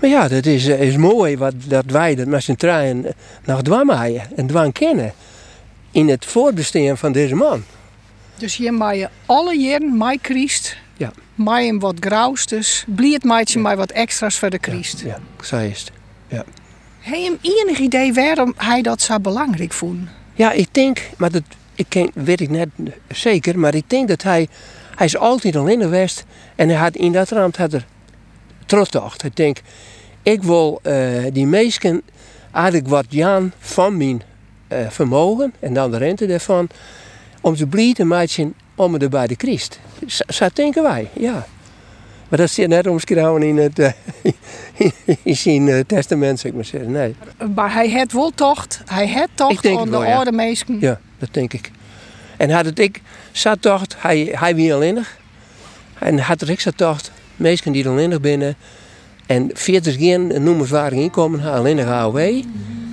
Maar 0.00 0.10
ja, 0.10 0.28
dat 0.28 0.46
is, 0.46 0.66
is 0.66 0.96
mooi 0.96 1.36
wat, 1.36 1.54
dat 1.66 1.84
wij 1.86 2.14
dat 2.14 2.26
met 2.26 2.42
z'n 2.42 2.54
trein 2.54 3.06
nog 3.44 3.62
dwamaaien 3.62 4.22
en 4.36 4.46
dwang 4.46 4.72
kennen. 4.72 5.12
In 5.90 6.08
het 6.08 6.24
voortbestaan 6.24 6.98
van 6.98 7.12
deze 7.12 7.34
man. 7.34 7.64
Dus 8.36 8.56
hier 8.56 8.74
maak 8.74 8.94
je 8.94 9.08
alle 9.26 9.58
jaren 9.58 9.96
mij 9.96 10.18
kriest. 10.20 10.76
Ja. 10.96 11.12
Maai 11.34 11.66
hem 11.66 11.78
wat 11.78 11.94
grauwstes. 12.00 12.84
Bliet 12.86 13.24
maait 13.24 13.50
je 13.50 13.58
mij 13.58 13.76
wat 13.76 13.90
extra's 13.90 14.38
voor 14.38 14.50
de 14.50 14.58
kriest. 14.58 15.00
Ja, 15.00 15.18
zo 15.42 15.56
is 15.56 15.80
het. 15.80 15.92
Heb 17.08 17.38
je 17.42 17.64
enig 17.64 17.78
idee 17.78 18.12
waarom 18.12 18.54
hij 18.56 18.82
dat 18.82 19.02
zo 19.02 19.18
belangrijk 19.18 19.72
vond? 19.72 20.08
Ja, 20.34 20.52
ik 20.52 20.68
denk, 20.74 21.10
maar 21.16 21.30
dat 21.30 21.42
ik 21.74 22.10
weet 22.14 22.40
ik 22.40 22.50
net 22.50 22.68
zeker, 23.08 23.58
maar 23.58 23.74
ik 23.74 23.90
denk 23.90 24.08
dat 24.08 24.22
hij, 24.22 24.48
hij 24.94 25.06
is 25.06 25.16
altijd 25.16 25.56
alleen 25.56 25.80
geweest 25.80 26.24
en 26.56 26.68
hij 26.68 26.78
had 26.78 26.96
in 26.96 27.12
dat 27.12 27.30
raam 27.30 27.50
had 27.56 27.72
er 27.72 27.86
trots 28.66 28.96
op. 28.96 29.14
Ik 29.22 29.36
denk, 29.36 29.60
ik 30.22 30.42
wil 30.42 30.80
eh, 30.82 31.24
die 31.32 31.46
meesten 31.46 32.02
eigenlijk 32.52 32.88
wat 32.88 33.04
Jan 33.08 33.52
van 33.58 33.96
mijn 33.96 34.22
eh, 34.68 34.78
vermogen 34.90 35.54
en 35.60 35.74
dan 35.74 35.90
de 35.90 35.96
rente 35.96 36.26
daarvan, 36.26 36.68
om 37.40 37.56
te 37.56 37.66
blijven 37.66 38.06
maken 38.06 38.54
om 38.74 38.92
het 38.92 39.10
bij 39.10 39.26
de 39.26 39.34
Christ. 39.38 39.80
Zo 40.06 40.48
denken 40.52 40.82
wij, 40.82 41.08
ja. 41.12 41.46
Maar 42.28 42.38
dat 42.38 42.50
zit 42.50 42.68
net 42.68 42.86
omschreven 42.86 43.42
in, 43.42 43.56
het, 43.56 43.78
eh, 43.78 43.92
in 45.22 45.36
zijn 45.36 45.86
testament, 45.86 46.40
zeg 46.40 46.50
ik 46.50 46.56
maar 46.56 46.64
zeggen. 46.64 46.90
Nee. 46.90 47.14
Maar 47.54 47.72
hij 47.72 47.90
had 47.90 48.12
wel 48.12 48.30
tocht. 48.30 48.82
Hij 48.86 49.08
had 49.08 49.28
tocht 49.34 49.52
Ik 49.52 49.62
denk 49.62 49.78
aan 49.78 49.92
het 49.92 50.00
de 50.00 50.12
oude 50.12 50.32
mensen. 50.32 50.76
Ja, 50.80 51.00
dat 51.18 51.28
denk 51.32 51.52
ik. 51.52 51.70
En 52.36 52.50
had 52.50 52.64
het 52.64 52.78
ik 52.78 53.02
zat 53.32 53.62
dacht, 53.62 53.94
hij, 53.98 54.28
hij 54.32 54.54
wie 54.54 54.74
alleenig. 54.74 55.16
En 55.98 56.18
had 56.18 56.40
er 56.40 56.50
ik 56.50 56.60
zat 56.60 56.78
dacht, 56.78 57.12
mensen 57.36 57.72
die 57.72 57.88
alleenig 57.88 58.20
binnen. 58.20 58.56
En 59.26 59.50
40 59.52 59.96
geen 59.96 60.42
noemenswaardig 60.42 60.98
inkomen, 60.98 61.52
alleenig 61.52 61.86
AOW. 61.86 62.42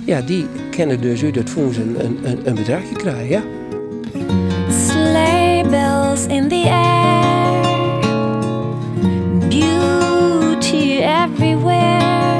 Ja, 0.04 0.20
die 0.20 0.46
kennen 0.70 1.00
dus 1.00 1.22
uit 1.22 1.34
het 1.34 1.50
fonds 1.50 1.76
een, 1.76 1.96
een, 2.04 2.18
een, 2.22 2.40
een 2.44 2.54
bedragje 2.54 2.96
krijgen, 2.96 3.28
ja. 3.28 3.42
Sleigh 4.88 5.68
bells 5.68 6.26
in 6.26 6.48
the 6.48 6.64
air, 6.68 7.05
everywhere. 11.36 12.38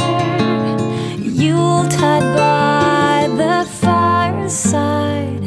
Yuletide 1.21 2.35
by 2.35 3.29
the 3.37 3.65
fireside, 3.81 5.45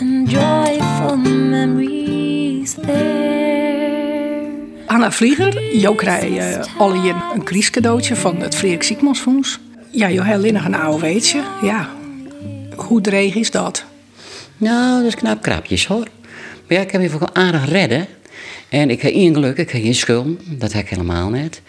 and 0.00 0.28
joyful 0.28 1.16
memories 1.16 2.74
there. 2.74 4.48
Anna 4.86 5.12
Vlieger, 5.12 5.76
Jo 5.76 5.94
krijg 5.94 6.34
je 6.34 6.64
alle 6.78 6.98
je 7.00 7.14
een 7.34 7.42
kriescadeautje 7.42 8.16
van 8.16 8.36
het 8.40 8.54
Frederik 8.54 8.82
Siekmansfonds. 8.82 9.58
Ja, 9.90 10.06
je 10.06 10.24
heel 10.24 10.38
linnig 10.38 10.64
een 10.64 10.76
AOW'tje. 10.76 11.42
Ja, 11.62 11.88
hoe 12.76 13.00
dreig 13.00 13.34
is 13.34 13.50
dat? 13.50 13.84
Nou, 14.56 14.96
dat 14.96 15.06
is 15.06 15.14
knap 15.14 15.42
krapjes 15.42 15.86
hoor. 15.86 16.06
Maar 16.66 16.78
ja, 16.78 16.80
ik 16.80 16.90
heb 16.90 17.00
wel 17.18 17.34
aardig 17.34 17.68
redden. 17.68 18.06
En 18.70 18.90
ik 18.90 19.02
heb 19.02 19.12
één 19.12 19.34
geluk, 19.34 19.56
ik 19.56 19.70
heb 19.70 19.82
geen 19.82 19.94
schulden. 19.94 20.38
Dat 20.44 20.72
heb 20.72 20.82
ik 20.82 20.90
helemaal 20.90 21.30
niet. 21.30 21.62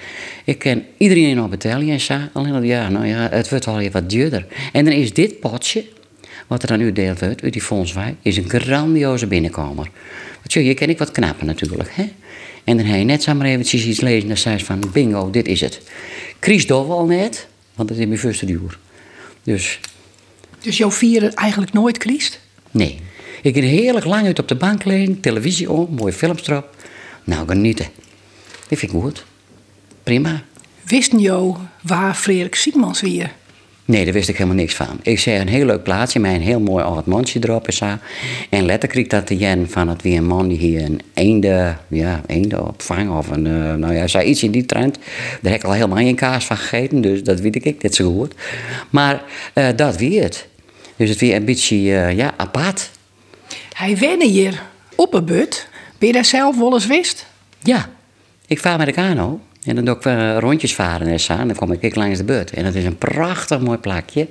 Ik 0.43 0.60
ken 0.60 0.86
iedereen 0.98 1.36
nog 1.36 1.50
betalen 1.50 1.89
en 1.89 2.00
zo. 2.00 2.17
Alleen 2.34 2.53
dat, 2.53 2.63
ja, 2.63 2.89
nou 2.89 3.05
ja, 3.05 3.29
het 3.31 3.50
wordt 3.50 3.65
weer 3.65 3.91
wat 3.91 4.10
duurder. 4.10 4.46
En 4.74 4.86
dan 4.86 4.93
is 4.93 5.13
dit 5.13 5.39
potje, 5.39 5.86
wat 6.48 6.62
er 6.62 6.67
dan 6.67 6.77
nu 6.77 6.91
deelt 6.91 7.20
wordt, 7.20 7.43
uit 7.43 7.53
die 7.53 7.62
fondswijk, 7.62 8.15
is 8.22 8.38
een 8.38 8.50
grandioze 8.50 9.27
binnenkomer. 9.27 9.89
Want 10.36 10.53
je 10.53 10.74
ken 10.74 10.89
ik 10.89 10.98
wat 10.98 11.12
knappen 11.12 11.46
natuurlijk, 11.46 11.89
hè. 11.93 12.10
En 12.63 12.77
dan 12.77 12.86
heb 12.86 12.98
je 12.98 13.03
net 13.03 13.24
zomaar 13.24 13.48
eventjes 13.48 13.86
iets 13.86 14.01
lezen 14.01 14.22
en 14.22 14.27
dan 14.27 14.38
zei 14.38 14.58
ze 14.58 14.65
van, 14.65 14.84
bingo, 14.93 15.29
dit 15.29 15.48
is 15.48 15.62
het. 15.62 15.81
Chris 16.39 16.67
Dovel 16.67 16.98
al 16.98 17.05
net, 17.05 17.48
want 17.75 17.89
dat 17.89 17.98
is 17.98 18.05
mijn 18.05 18.20
eerste 18.24 18.46
duur. 18.46 18.77
Dus 19.43 19.79
Dus 20.60 20.77
jouw 20.77 20.91
vieren 20.91 21.34
eigenlijk 21.34 21.74
nooit 21.74 21.98
kriest? 21.98 22.39
Nee. 22.72 23.00
Ik 23.41 23.53
kan 23.53 23.63
heerlijk 23.63 24.05
lang 24.05 24.25
uit 24.25 24.39
op 24.39 24.48
de 24.48 24.55
bank 24.55 24.86
liggen, 24.86 25.20
televisie 25.20 25.72
om, 25.72 25.88
mooie 25.96 26.13
films 26.13 26.48
erop. 26.48 26.75
Nou, 27.24 27.48
genieten. 27.48 27.88
Dat 28.70 28.80
vind 28.80 28.94
ik 28.94 29.00
goed. 29.00 29.25
Prima. 30.04 30.44
Wist 30.82 31.13
Jo 31.18 31.58
waar 31.82 32.16
Frederik 32.16 32.56
Siekmans 32.56 33.01
weer? 33.01 33.32
Nee, 33.86 34.04
daar 34.04 34.13
wist 34.13 34.30
ik 34.30 34.38
helemaal 34.38 34.60
niks 34.60 34.75
van. 34.75 35.00
Ik 35.01 35.20
zei 35.20 35.40
een 35.40 35.48
heel 35.48 35.66
leuk 35.66 35.84
plaatsje 35.84 36.20
met 36.20 36.32
een 36.32 36.42
heel 36.42 36.60
mooi 36.60 36.84
oud 36.84 37.06
mondje 37.06 37.40
erop 37.44 37.68
en 37.68 37.74
zo. 37.74 37.98
En 38.50 38.66
letter 38.66 38.90
kreeg 38.90 39.04
ik 39.04 39.10
dat 39.10 39.28
de 39.28 39.38
Jen 39.38 39.70
van 39.70 39.88
het 39.88 40.01
weer 40.01 40.18
een 40.18 40.28
man 40.28 40.48
die 40.48 40.58
hier 40.58 40.84
een 40.84 41.01
eende, 41.13 41.75
ja, 41.88 42.22
eende 42.28 42.63
opvang 42.63 43.18
of 43.18 43.30
een, 43.30 43.48
eh, 43.48 43.74
nou 43.74 43.94
ja, 43.94 44.08
zei 44.08 44.25
iets 44.25 44.44
in 44.44 44.51
die 44.51 44.66
trend. 44.66 44.98
Daar 45.42 45.51
heb 45.51 45.62
ik 45.62 45.68
al 45.68 45.74
helemaal 45.74 45.98
geen 45.98 46.16
kaas 46.16 46.46
van 46.46 46.58
gegeten, 46.58 47.01
dus 47.01 47.24
dat 47.24 47.40
weet 47.40 47.66
ik 47.66 47.84
net 47.84 47.96
zo 47.96 48.13
goed. 48.13 48.34
Maar 48.90 49.24
eh, 49.54 49.68
dat 49.75 49.98
weer 49.98 50.24
het. 50.24 50.48
Dus 50.96 51.10
het 51.10 51.20
weer 51.20 51.36
een 51.36 51.46
beetje, 51.46 51.75
eh, 51.75 52.16
ja, 52.16 52.34
apart. 52.38 52.90
Hij 53.74 53.98
wenne 53.98 54.28
hier 54.28 54.62
op 54.96 55.13
een 55.13 55.25
but. 55.25 55.68
Ben 56.01 56.10
je 56.10 56.15
daar 56.15 56.25
zelf 56.25 56.58
wel 56.58 56.74
eens 56.74 56.86
wist? 56.86 57.25
Ja, 57.63 57.89
ik 58.48 58.60
vaar 58.60 58.77
met 58.77 58.88
de 58.88 58.93
kano. 58.93 59.39
En 59.63 59.75
dan 59.75 59.86
doe 59.86 59.96
ik 59.96 60.05
eh, 60.05 60.38
rondjes 60.38 60.75
varen 60.75 61.08
en 61.08 61.20
zo. 61.20 61.34
En 61.34 61.48
dan 61.48 61.55
kom 61.55 61.72
ik 61.72 61.96
langs 61.96 62.17
de 62.17 62.24
but. 62.24 62.51
En 62.51 62.63
dat 62.63 62.75
is 62.75 62.84
een 62.84 62.98
prachtig 62.98 63.60
mooi 63.60 63.77
plakje. 63.77 64.27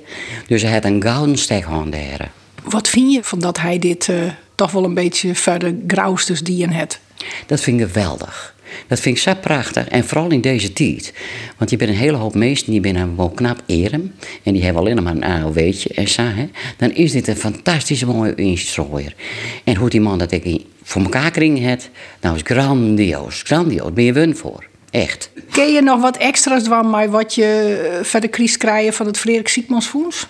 Dus 0.47 0.61
hij 0.61 0.71
had 0.71 0.85
een 0.85 1.01
gouden 1.03 1.37
steghorn 1.37 1.89
daar. 1.89 2.31
Wat 2.63 2.89
vind 2.89 3.13
je 3.13 3.23
van 3.23 3.39
dat 3.39 3.59
hij 3.59 3.79
dit 3.79 4.09
eh, 4.09 4.17
toch 4.55 4.71
wel 4.71 4.83
een 4.83 4.93
beetje 4.93 5.35
verder 5.35 5.75
grauwstes 5.87 6.41
die 6.41 6.61
in 6.61 6.69
het? 6.69 6.99
Dat 7.45 7.61
vind 7.61 7.79
ik 7.79 7.87
geweldig. 7.87 8.55
Dat 8.87 8.99
vind 8.99 9.15
ik 9.15 9.21
zo 9.21 9.33
prachtig. 9.33 9.87
En 9.87 10.05
vooral 10.05 10.29
in 10.29 10.41
deze 10.41 10.73
tijd. 10.73 11.13
Want 11.57 11.69
je 11.69 11.77
bent 11.77 11.89
een 11.89 11.97
hele 11.97 12.17
hoop 12.17 12.35
meesten 12.35 12.71
die 12.71 12.81
binnen 12.81 13.15
wel 13.15 13.29
knap 13.29 13.63
eren. 13.65 14.15
En 14.43 14.53
die 14.53 14.63
hebben 14.63 14.81
alleen 14.81 14.95
nog 14.95 15.03
maar 15.03 15.15
een 15.15 15.23
AOW'tje 15.23 15.89
en 15.89 16.07
zo. 16.07 16.21
Hè. 16.21 16.49
Dan 16.77 16.91
is 16.91 17.11
dit 17.11 17.27
een 17.27 17.35
fantastische 17.35 18.05
mooie 18.05 18.35
instrooier. 18.35 19.15
En 19.63 19.75
hoe 19.75 19.89
die 19.89 20.01
man 20.01 20.17
dat 20.17 20.31
ik 20.31 20.61
voor 20.91 21.01
elkaar 21.01 21.31
kring 21.31 21.59
het. 21.59 21.89
Nou 22.21 22.35
is 22.35 22.41
grandioos. 22.43 23.41
Grandioos. 23.41 23.93
Ben 23.93 24.03
je 24.03 24.13
wun 24.13 24.35
voor. 24.35 24.65
Echt. 24.89 25.31
Ken 25.51 25.71
je 25.71 25.81
nog 25.81 26.01
wat 26.01 26.17
extra's 26.17 26.63
van 26.63 26.89
mij 26.89 27.09
wat 27.09 27.35
je 27.35 27.79
eh, 27.91 28.05
verder 28.05 28.29
kriest 28.29 28.57
krijgen 28.57 28.93
van 28.93 29.05
het 29.05 29.17
Frederik 29.17 29.47
Siekmansfonds? 29.47 30.27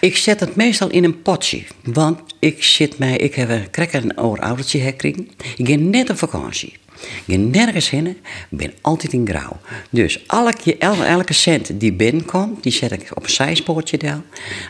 Ik 0.00 0.16
zet 0.16 0.40
het 0.40 0.56
meestal 0.56 0.90
in 0.90 1.04
een 1.04 1.22
potje. 1.22 1.62
Want 1.84 2.20
ik 2.38 2.62
zit 2.62 2.98
mij, 2.98 3.16
ik 3.16 3.34
heb 3.34 3.48
een 3.48 3.70
krekker 3.70 4.12
oud 4.14 4.38
oudertje 4.40 4.80
gekregen. 4.80 5.28
Ik 5.56 5.68
ga 5.68 5.74
net 5.76 6.10
op 6.10 6.18
vakantie. 6.18 6.72
Ik 7.26 7.34
ga 7.34 7.36
nergens 7.36 7.90
heen. 7.90 8.06
Ik 8.06 8.16
ben 8.50 8.72
altijd 8.80 9.12
in 9.12 9.28
grauw. 9.28 9.56
Dus 9.90 10.24
elke, 10.26 10.76
el- 10.78 11.04
elke 11.04 11.32
cent 11.32 11.80
die 11.80 11.92
binnenkomt, 11.92 12.62
die 12.62 12.72
zet 12.72 12.92
ik 12.92 13.10
op 13.14 13.22
een 13.24 13.30
zijspoortje 13.30 13.98
daar. 13.98 14.20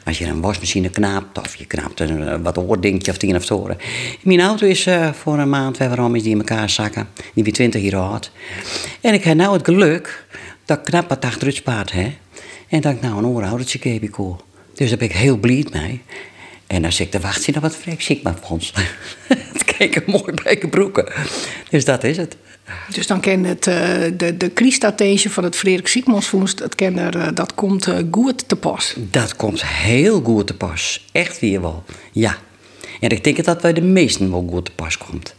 Als 0.05 0.19
je 0.19 0.27
een 0.27 0.41
wasmachine 0.41 0.89
knaapt, 0.91 1.39
of 1.39 1.55
je 1.57 1.67
knaapt 1.67 2.01
een 2.01 2.29
eh, 2.29 2.39
wat 2.43 2.59
oordingetje 2.59 3.11
of 3.11 3.17
tien 3.19 3.37
of 3.37 3.45
toren. 3.45 3.77
Mijn 4.23 4.41
auto 4.41 4.67
is 4.67 4.87
eh, 4.87 5.13
voor 5.13 5.39
een 5.39 5.49
maand, 5.51 5.79
waarom 5.79 6.15
is 6.15 6.23
die 6.23 6.33
in 6.33 6.39
elkaar 6.39 6.71
zakken. 6.71 7.09
Die 7.35 7.45
weer 7.45 7.53
20 7.53 7.83
jaar 7.83 8.01
oud. 8.01 8.33
En 9.01 9.15
ik 9.15 9.25
heb 9.25 9.37
nou 9.37 9.53
het 9.53 9.65
geluk 9.65 10.27
dat 10.65 10.79
ik 10.79 10.85
knap 10.85 11.09
wat 11.09 11.25
achter 11.25 11.47
het 11.47 11.57
spaart 11.57 11.93
heb. 11.93 12.11
En 12.69 12.81
dat 12.81 12.93
ik 12.93 13.01
nou 13.01 13.19
een 13.19 13.27
oorhoudertje 13.27 13.89
heb 13.89 14.03
ik 14.03 14.15
hoor. 14.15 14.49
Dus 14.81 14.89
daar 14.89 14.99
ben 14.99 15.09
ik 15.09 15.17
heel 15.17 15.37
blij 15.37 15.67
mee. 15.73 16.01
En 16.67 16.83
dan 16.83 16.93
zit 16.93 17.07
ik 17.07 17.11
te 17.11 17.21
wachten 17.21 17.55
op 17.55 17.63
wat 17.63 17.77
Freek 17.77 18.03
ziek 18.03 18.23
maar 18.23 18.35
vond. 18.43 18.73
Het 19.53 19.65
keek 19.65 19.97
een 19.97 20.03
mooi 20.07 20.33
bij 20.43 20.59
de 20.59 20.69
broeken. 20.69 21.13
Dus 21.71 21.85
dat 21.85 22.05
is 22.05 22.17
het. 22.17 22.37
Dus 22.93 23.07
dan 23.07 23.21
ken 23.21 23.45
het, 23.45 23.67
eh, 23.67 23.77
de, 24.17 24.37
de 24.37 24.49
kriestatage 24.49 25.31
van 25.31 25.45
het 25.45 25.57
Frederik 25.57 25.87
Siekmansfonds, 25.89 26.55
dat, 26.55 26.81
er, 26.81 27.19
eh, 27.19 27.29
dat 27.35 27.55
komt 27.55 27.87
eh, 27.87 27.97
goed 28.11 28.49
te 28.49 28.57
pas. 28.57 28.95
Dat 28.97 29.37
komt 29.37 29.67
heel 29.67 30.21
goed 30.21 30.47
te 30.47 30.55
pas. 30.55 31.07
Echt 31.13 31.41
weer 31.41 31.61
wel. 31.61 31.85
Ja. 32.13 32.37
En 33.01 33.11
ik 33.11 33.25
denk 33.25 33.45
dat 33.45 33.61
bij 33.61 33.73
de 33.73 33.83
meesten 33.83 34.31
wel 34.31 34.47
goed 34.51 34.65
te 34.65 34.73
pas 34.75 34.99
komt. 34.99 35.35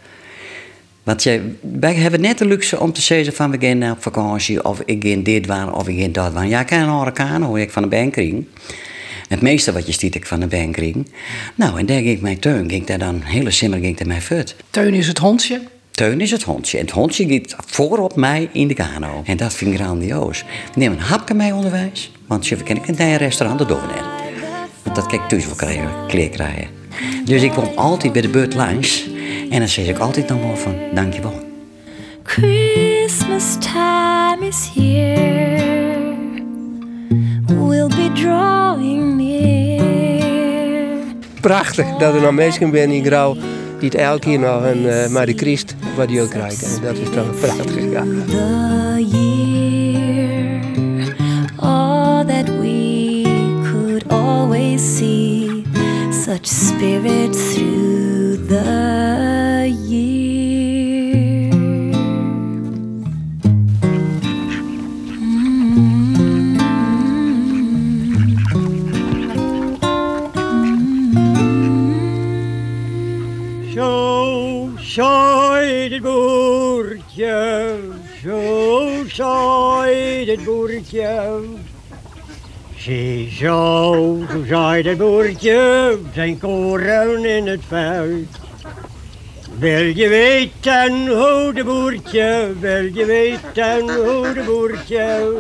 Want 1.04 1.24
je, 1.24 1.56
wij 1.80 1.94
hebben 1.94 2.22
net 2.22 2.38
de 2.38 2.46
luxe 2.46 2.80
om 2.80 2.94
te 2.94 3.02
zeggen 3.02 3.34
van 3.34 3.52
we 3.52 3.58
gaan 3.60 3.92
op 3.92 4.02
vakantie 4.02 4.66
of 4.66 4.82
ik 4.86 5.04
ga 5.08 5.16
dit 5.16 5.46
waar 5.46 5.74
of 5.74 5.88
ik 5.88 6.00
ga 6.00 6.08
dat 6.08 6.34
waar. 6.34 6.48
Ja, 6.48 6.60
ik 6.60 6.68
kan 6.68 6.80
een 6.80 6.98
hurricane 6.98 7.46
hoor 7.46 7.60
ik 7.60 7.72
van 7.72 7.82
de 7.82 7.88
bankring. 7.88 8.46
Het 9.32 9.42
meeste 9.42 9.72
wat 9.72 9.86
je 9.86 9.92
stiet 9.92 10.16
ik 10.16 10.26
van 10.26 10.40
de 10.40 10.48
bankring. 10.48 11.08
Nou, 11.56 11.80
en 11.80 11.86
daar 11.86 11.98
ging 11.98 12.10
ik 12.10 12.22
mijn 12.22 12.40
teun, 12.40 12.70
ging 12.70 12.86
daar 12.86 12.98
dan 12.98 13.22
hele 13.24 13.52
simmer 13.52 13.80
ging 13.80 13.98
daar 13.98 14.08
mijn 14.08 14.22
fut. 14.22 14.56
Teun 14.70 14.94
is 14.94 15.08
het 15.08 15.18
hondje. 15.18 15.62
Teun 15.92 16.22
is 16.22 16.32
het 16.32 16.44
hondje. 16.44 16.78
En 16.78 16.86
het 16.86 16.94
hondje 16.94 17.42
gaat 17.44 17.66
voorop 17.66 18.16
mij 18.16 18.50
in 18.52 18.68
de 18.68 18.74
kano. 18.74 19.22
En 19.26 19.38
dat 19.38 19.54
vind 19.54 19.72
ik 19.72 19.80
grandioos. 19.80 20.44
Neem 20.76 20.92
een 20.92 21.00
hapje 21.00 21.34
mij 21.34 21.52
onderwijs. 21.52 22.12
Want 22.28 22.48
je 22.48 22.56
ken 22.56 22.76
ik 22.76 22.88
een 22.88 23.18
restaurant 23.18 23.60
de 23.60 23.66
door 23.66 23.88
net. 23.88 24.04
Want 24.84 24.96
dat 24.96 25.06
kijk 25.06 25.22
ik 25.22 25.28
thuis 25.28 25.46
wel 25.46 25.56
krijgen, 25.56 25.92
kleer 26.08 26.30
krijgen. 26.30 26.68
Dus 27.26 27.42
ik 27.42 27.52
kom 27.52 27.72
altijd 27.76 28.14
bij 28.14 28.22
de 28.22 28.30
beurt 28.30 28.54
langs. 28.54 29.10
En 29.50 29.60
dan 29.60 29.68
zeg 29.68 29.88
ik 29.88 29.98
altijd 29.98 30.28
nog 30.28 30.42
wel 30.42 30.56
van, 30.56 30.76
dankjewel. 30.94 31.40
Christmas 32.24 33.58
time 33.60 34.48
is 34.48 34.70
here. 34.76 36.01
We'll 37.72 37.88
be 37.88 38.12
drawing 38.14 39.16
near. 39.18 39.82
Prachtig 41.42 41.86
dat 41.98 42.14
er 42.14 42.22
nog 42.22 42.32
mensen 42.32 42.72
zijn 42.72 42.92
in 42.92 43.06
grauw 43.06 43.34
die 43.80 43.90
het 43.90 43.96
elke 43.96 44.20
keer 44.20 44.40
nog 44.40 44.64
een 44.64 44.84
uh, 44.84 45.08
Marie 45.08 45.38
Christ 45.38 45.76
wat 45.96 46.08
die 46.08 46.22
ook 46.22 46.30
krijgen. 46.30 46.68
En 46.68 46.82
dat 46.82 46.98
is 46.98 47.10
toch 47.10 47.40
prachtig. 47.40 47.92
Ja. 47.92 48.04
The 48.28 49.06
year, 49.12 50.62
all 51.56 52.26
that 52.26 52.50
we 52.60 53.24
could 53.64 54.04
always 54.08 54.98
see, 54.98 55.64
such 56.26 56.48
spirit 56.48 57.54
through 57.54 58.48
the 58.48 59.11
zaait 74.94 75.92
het 75.92 76.02
boertje, 76.02 77.76
zo 78.24 79.04
zaait 79.08 80.28
het 80.28 80.44
boertje. 80.44 81.40
Zie 82.78 83.30
zo, 83.30 84.20
zo 84.32 84.44
zaait 84.48 84.86
het 84.86 84.98
boertje, 84.98 85.98
zijn 86.14 86.40
koren 86.40 87.26
in 87.26 87.48
het 87.48 87.62
veld. 87.68 88.40
Wil 89.60 89.86
je 89.86 90.08
weten 90.08 91.08
hoe 91.08 91.54
de 91.54 91.64
boertje, 91.64 92.54
wil 92.60 92.84
je 92.94 93.06
weten 93.06 93.96
hoe 93.96 94.34
de 94.34 94.44
boertje, 94.46 95.40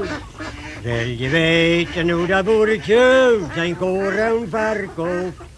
wil 0.82 1.08
je 1.18 1.30
weten 1.30 2.10
hoe 2.10 2.28
dat 2.28 2.46
boertje 2.46 3.38
zijn 3.56 3.78
koren 3.78 4.50
verkoopt? 4.50 5.51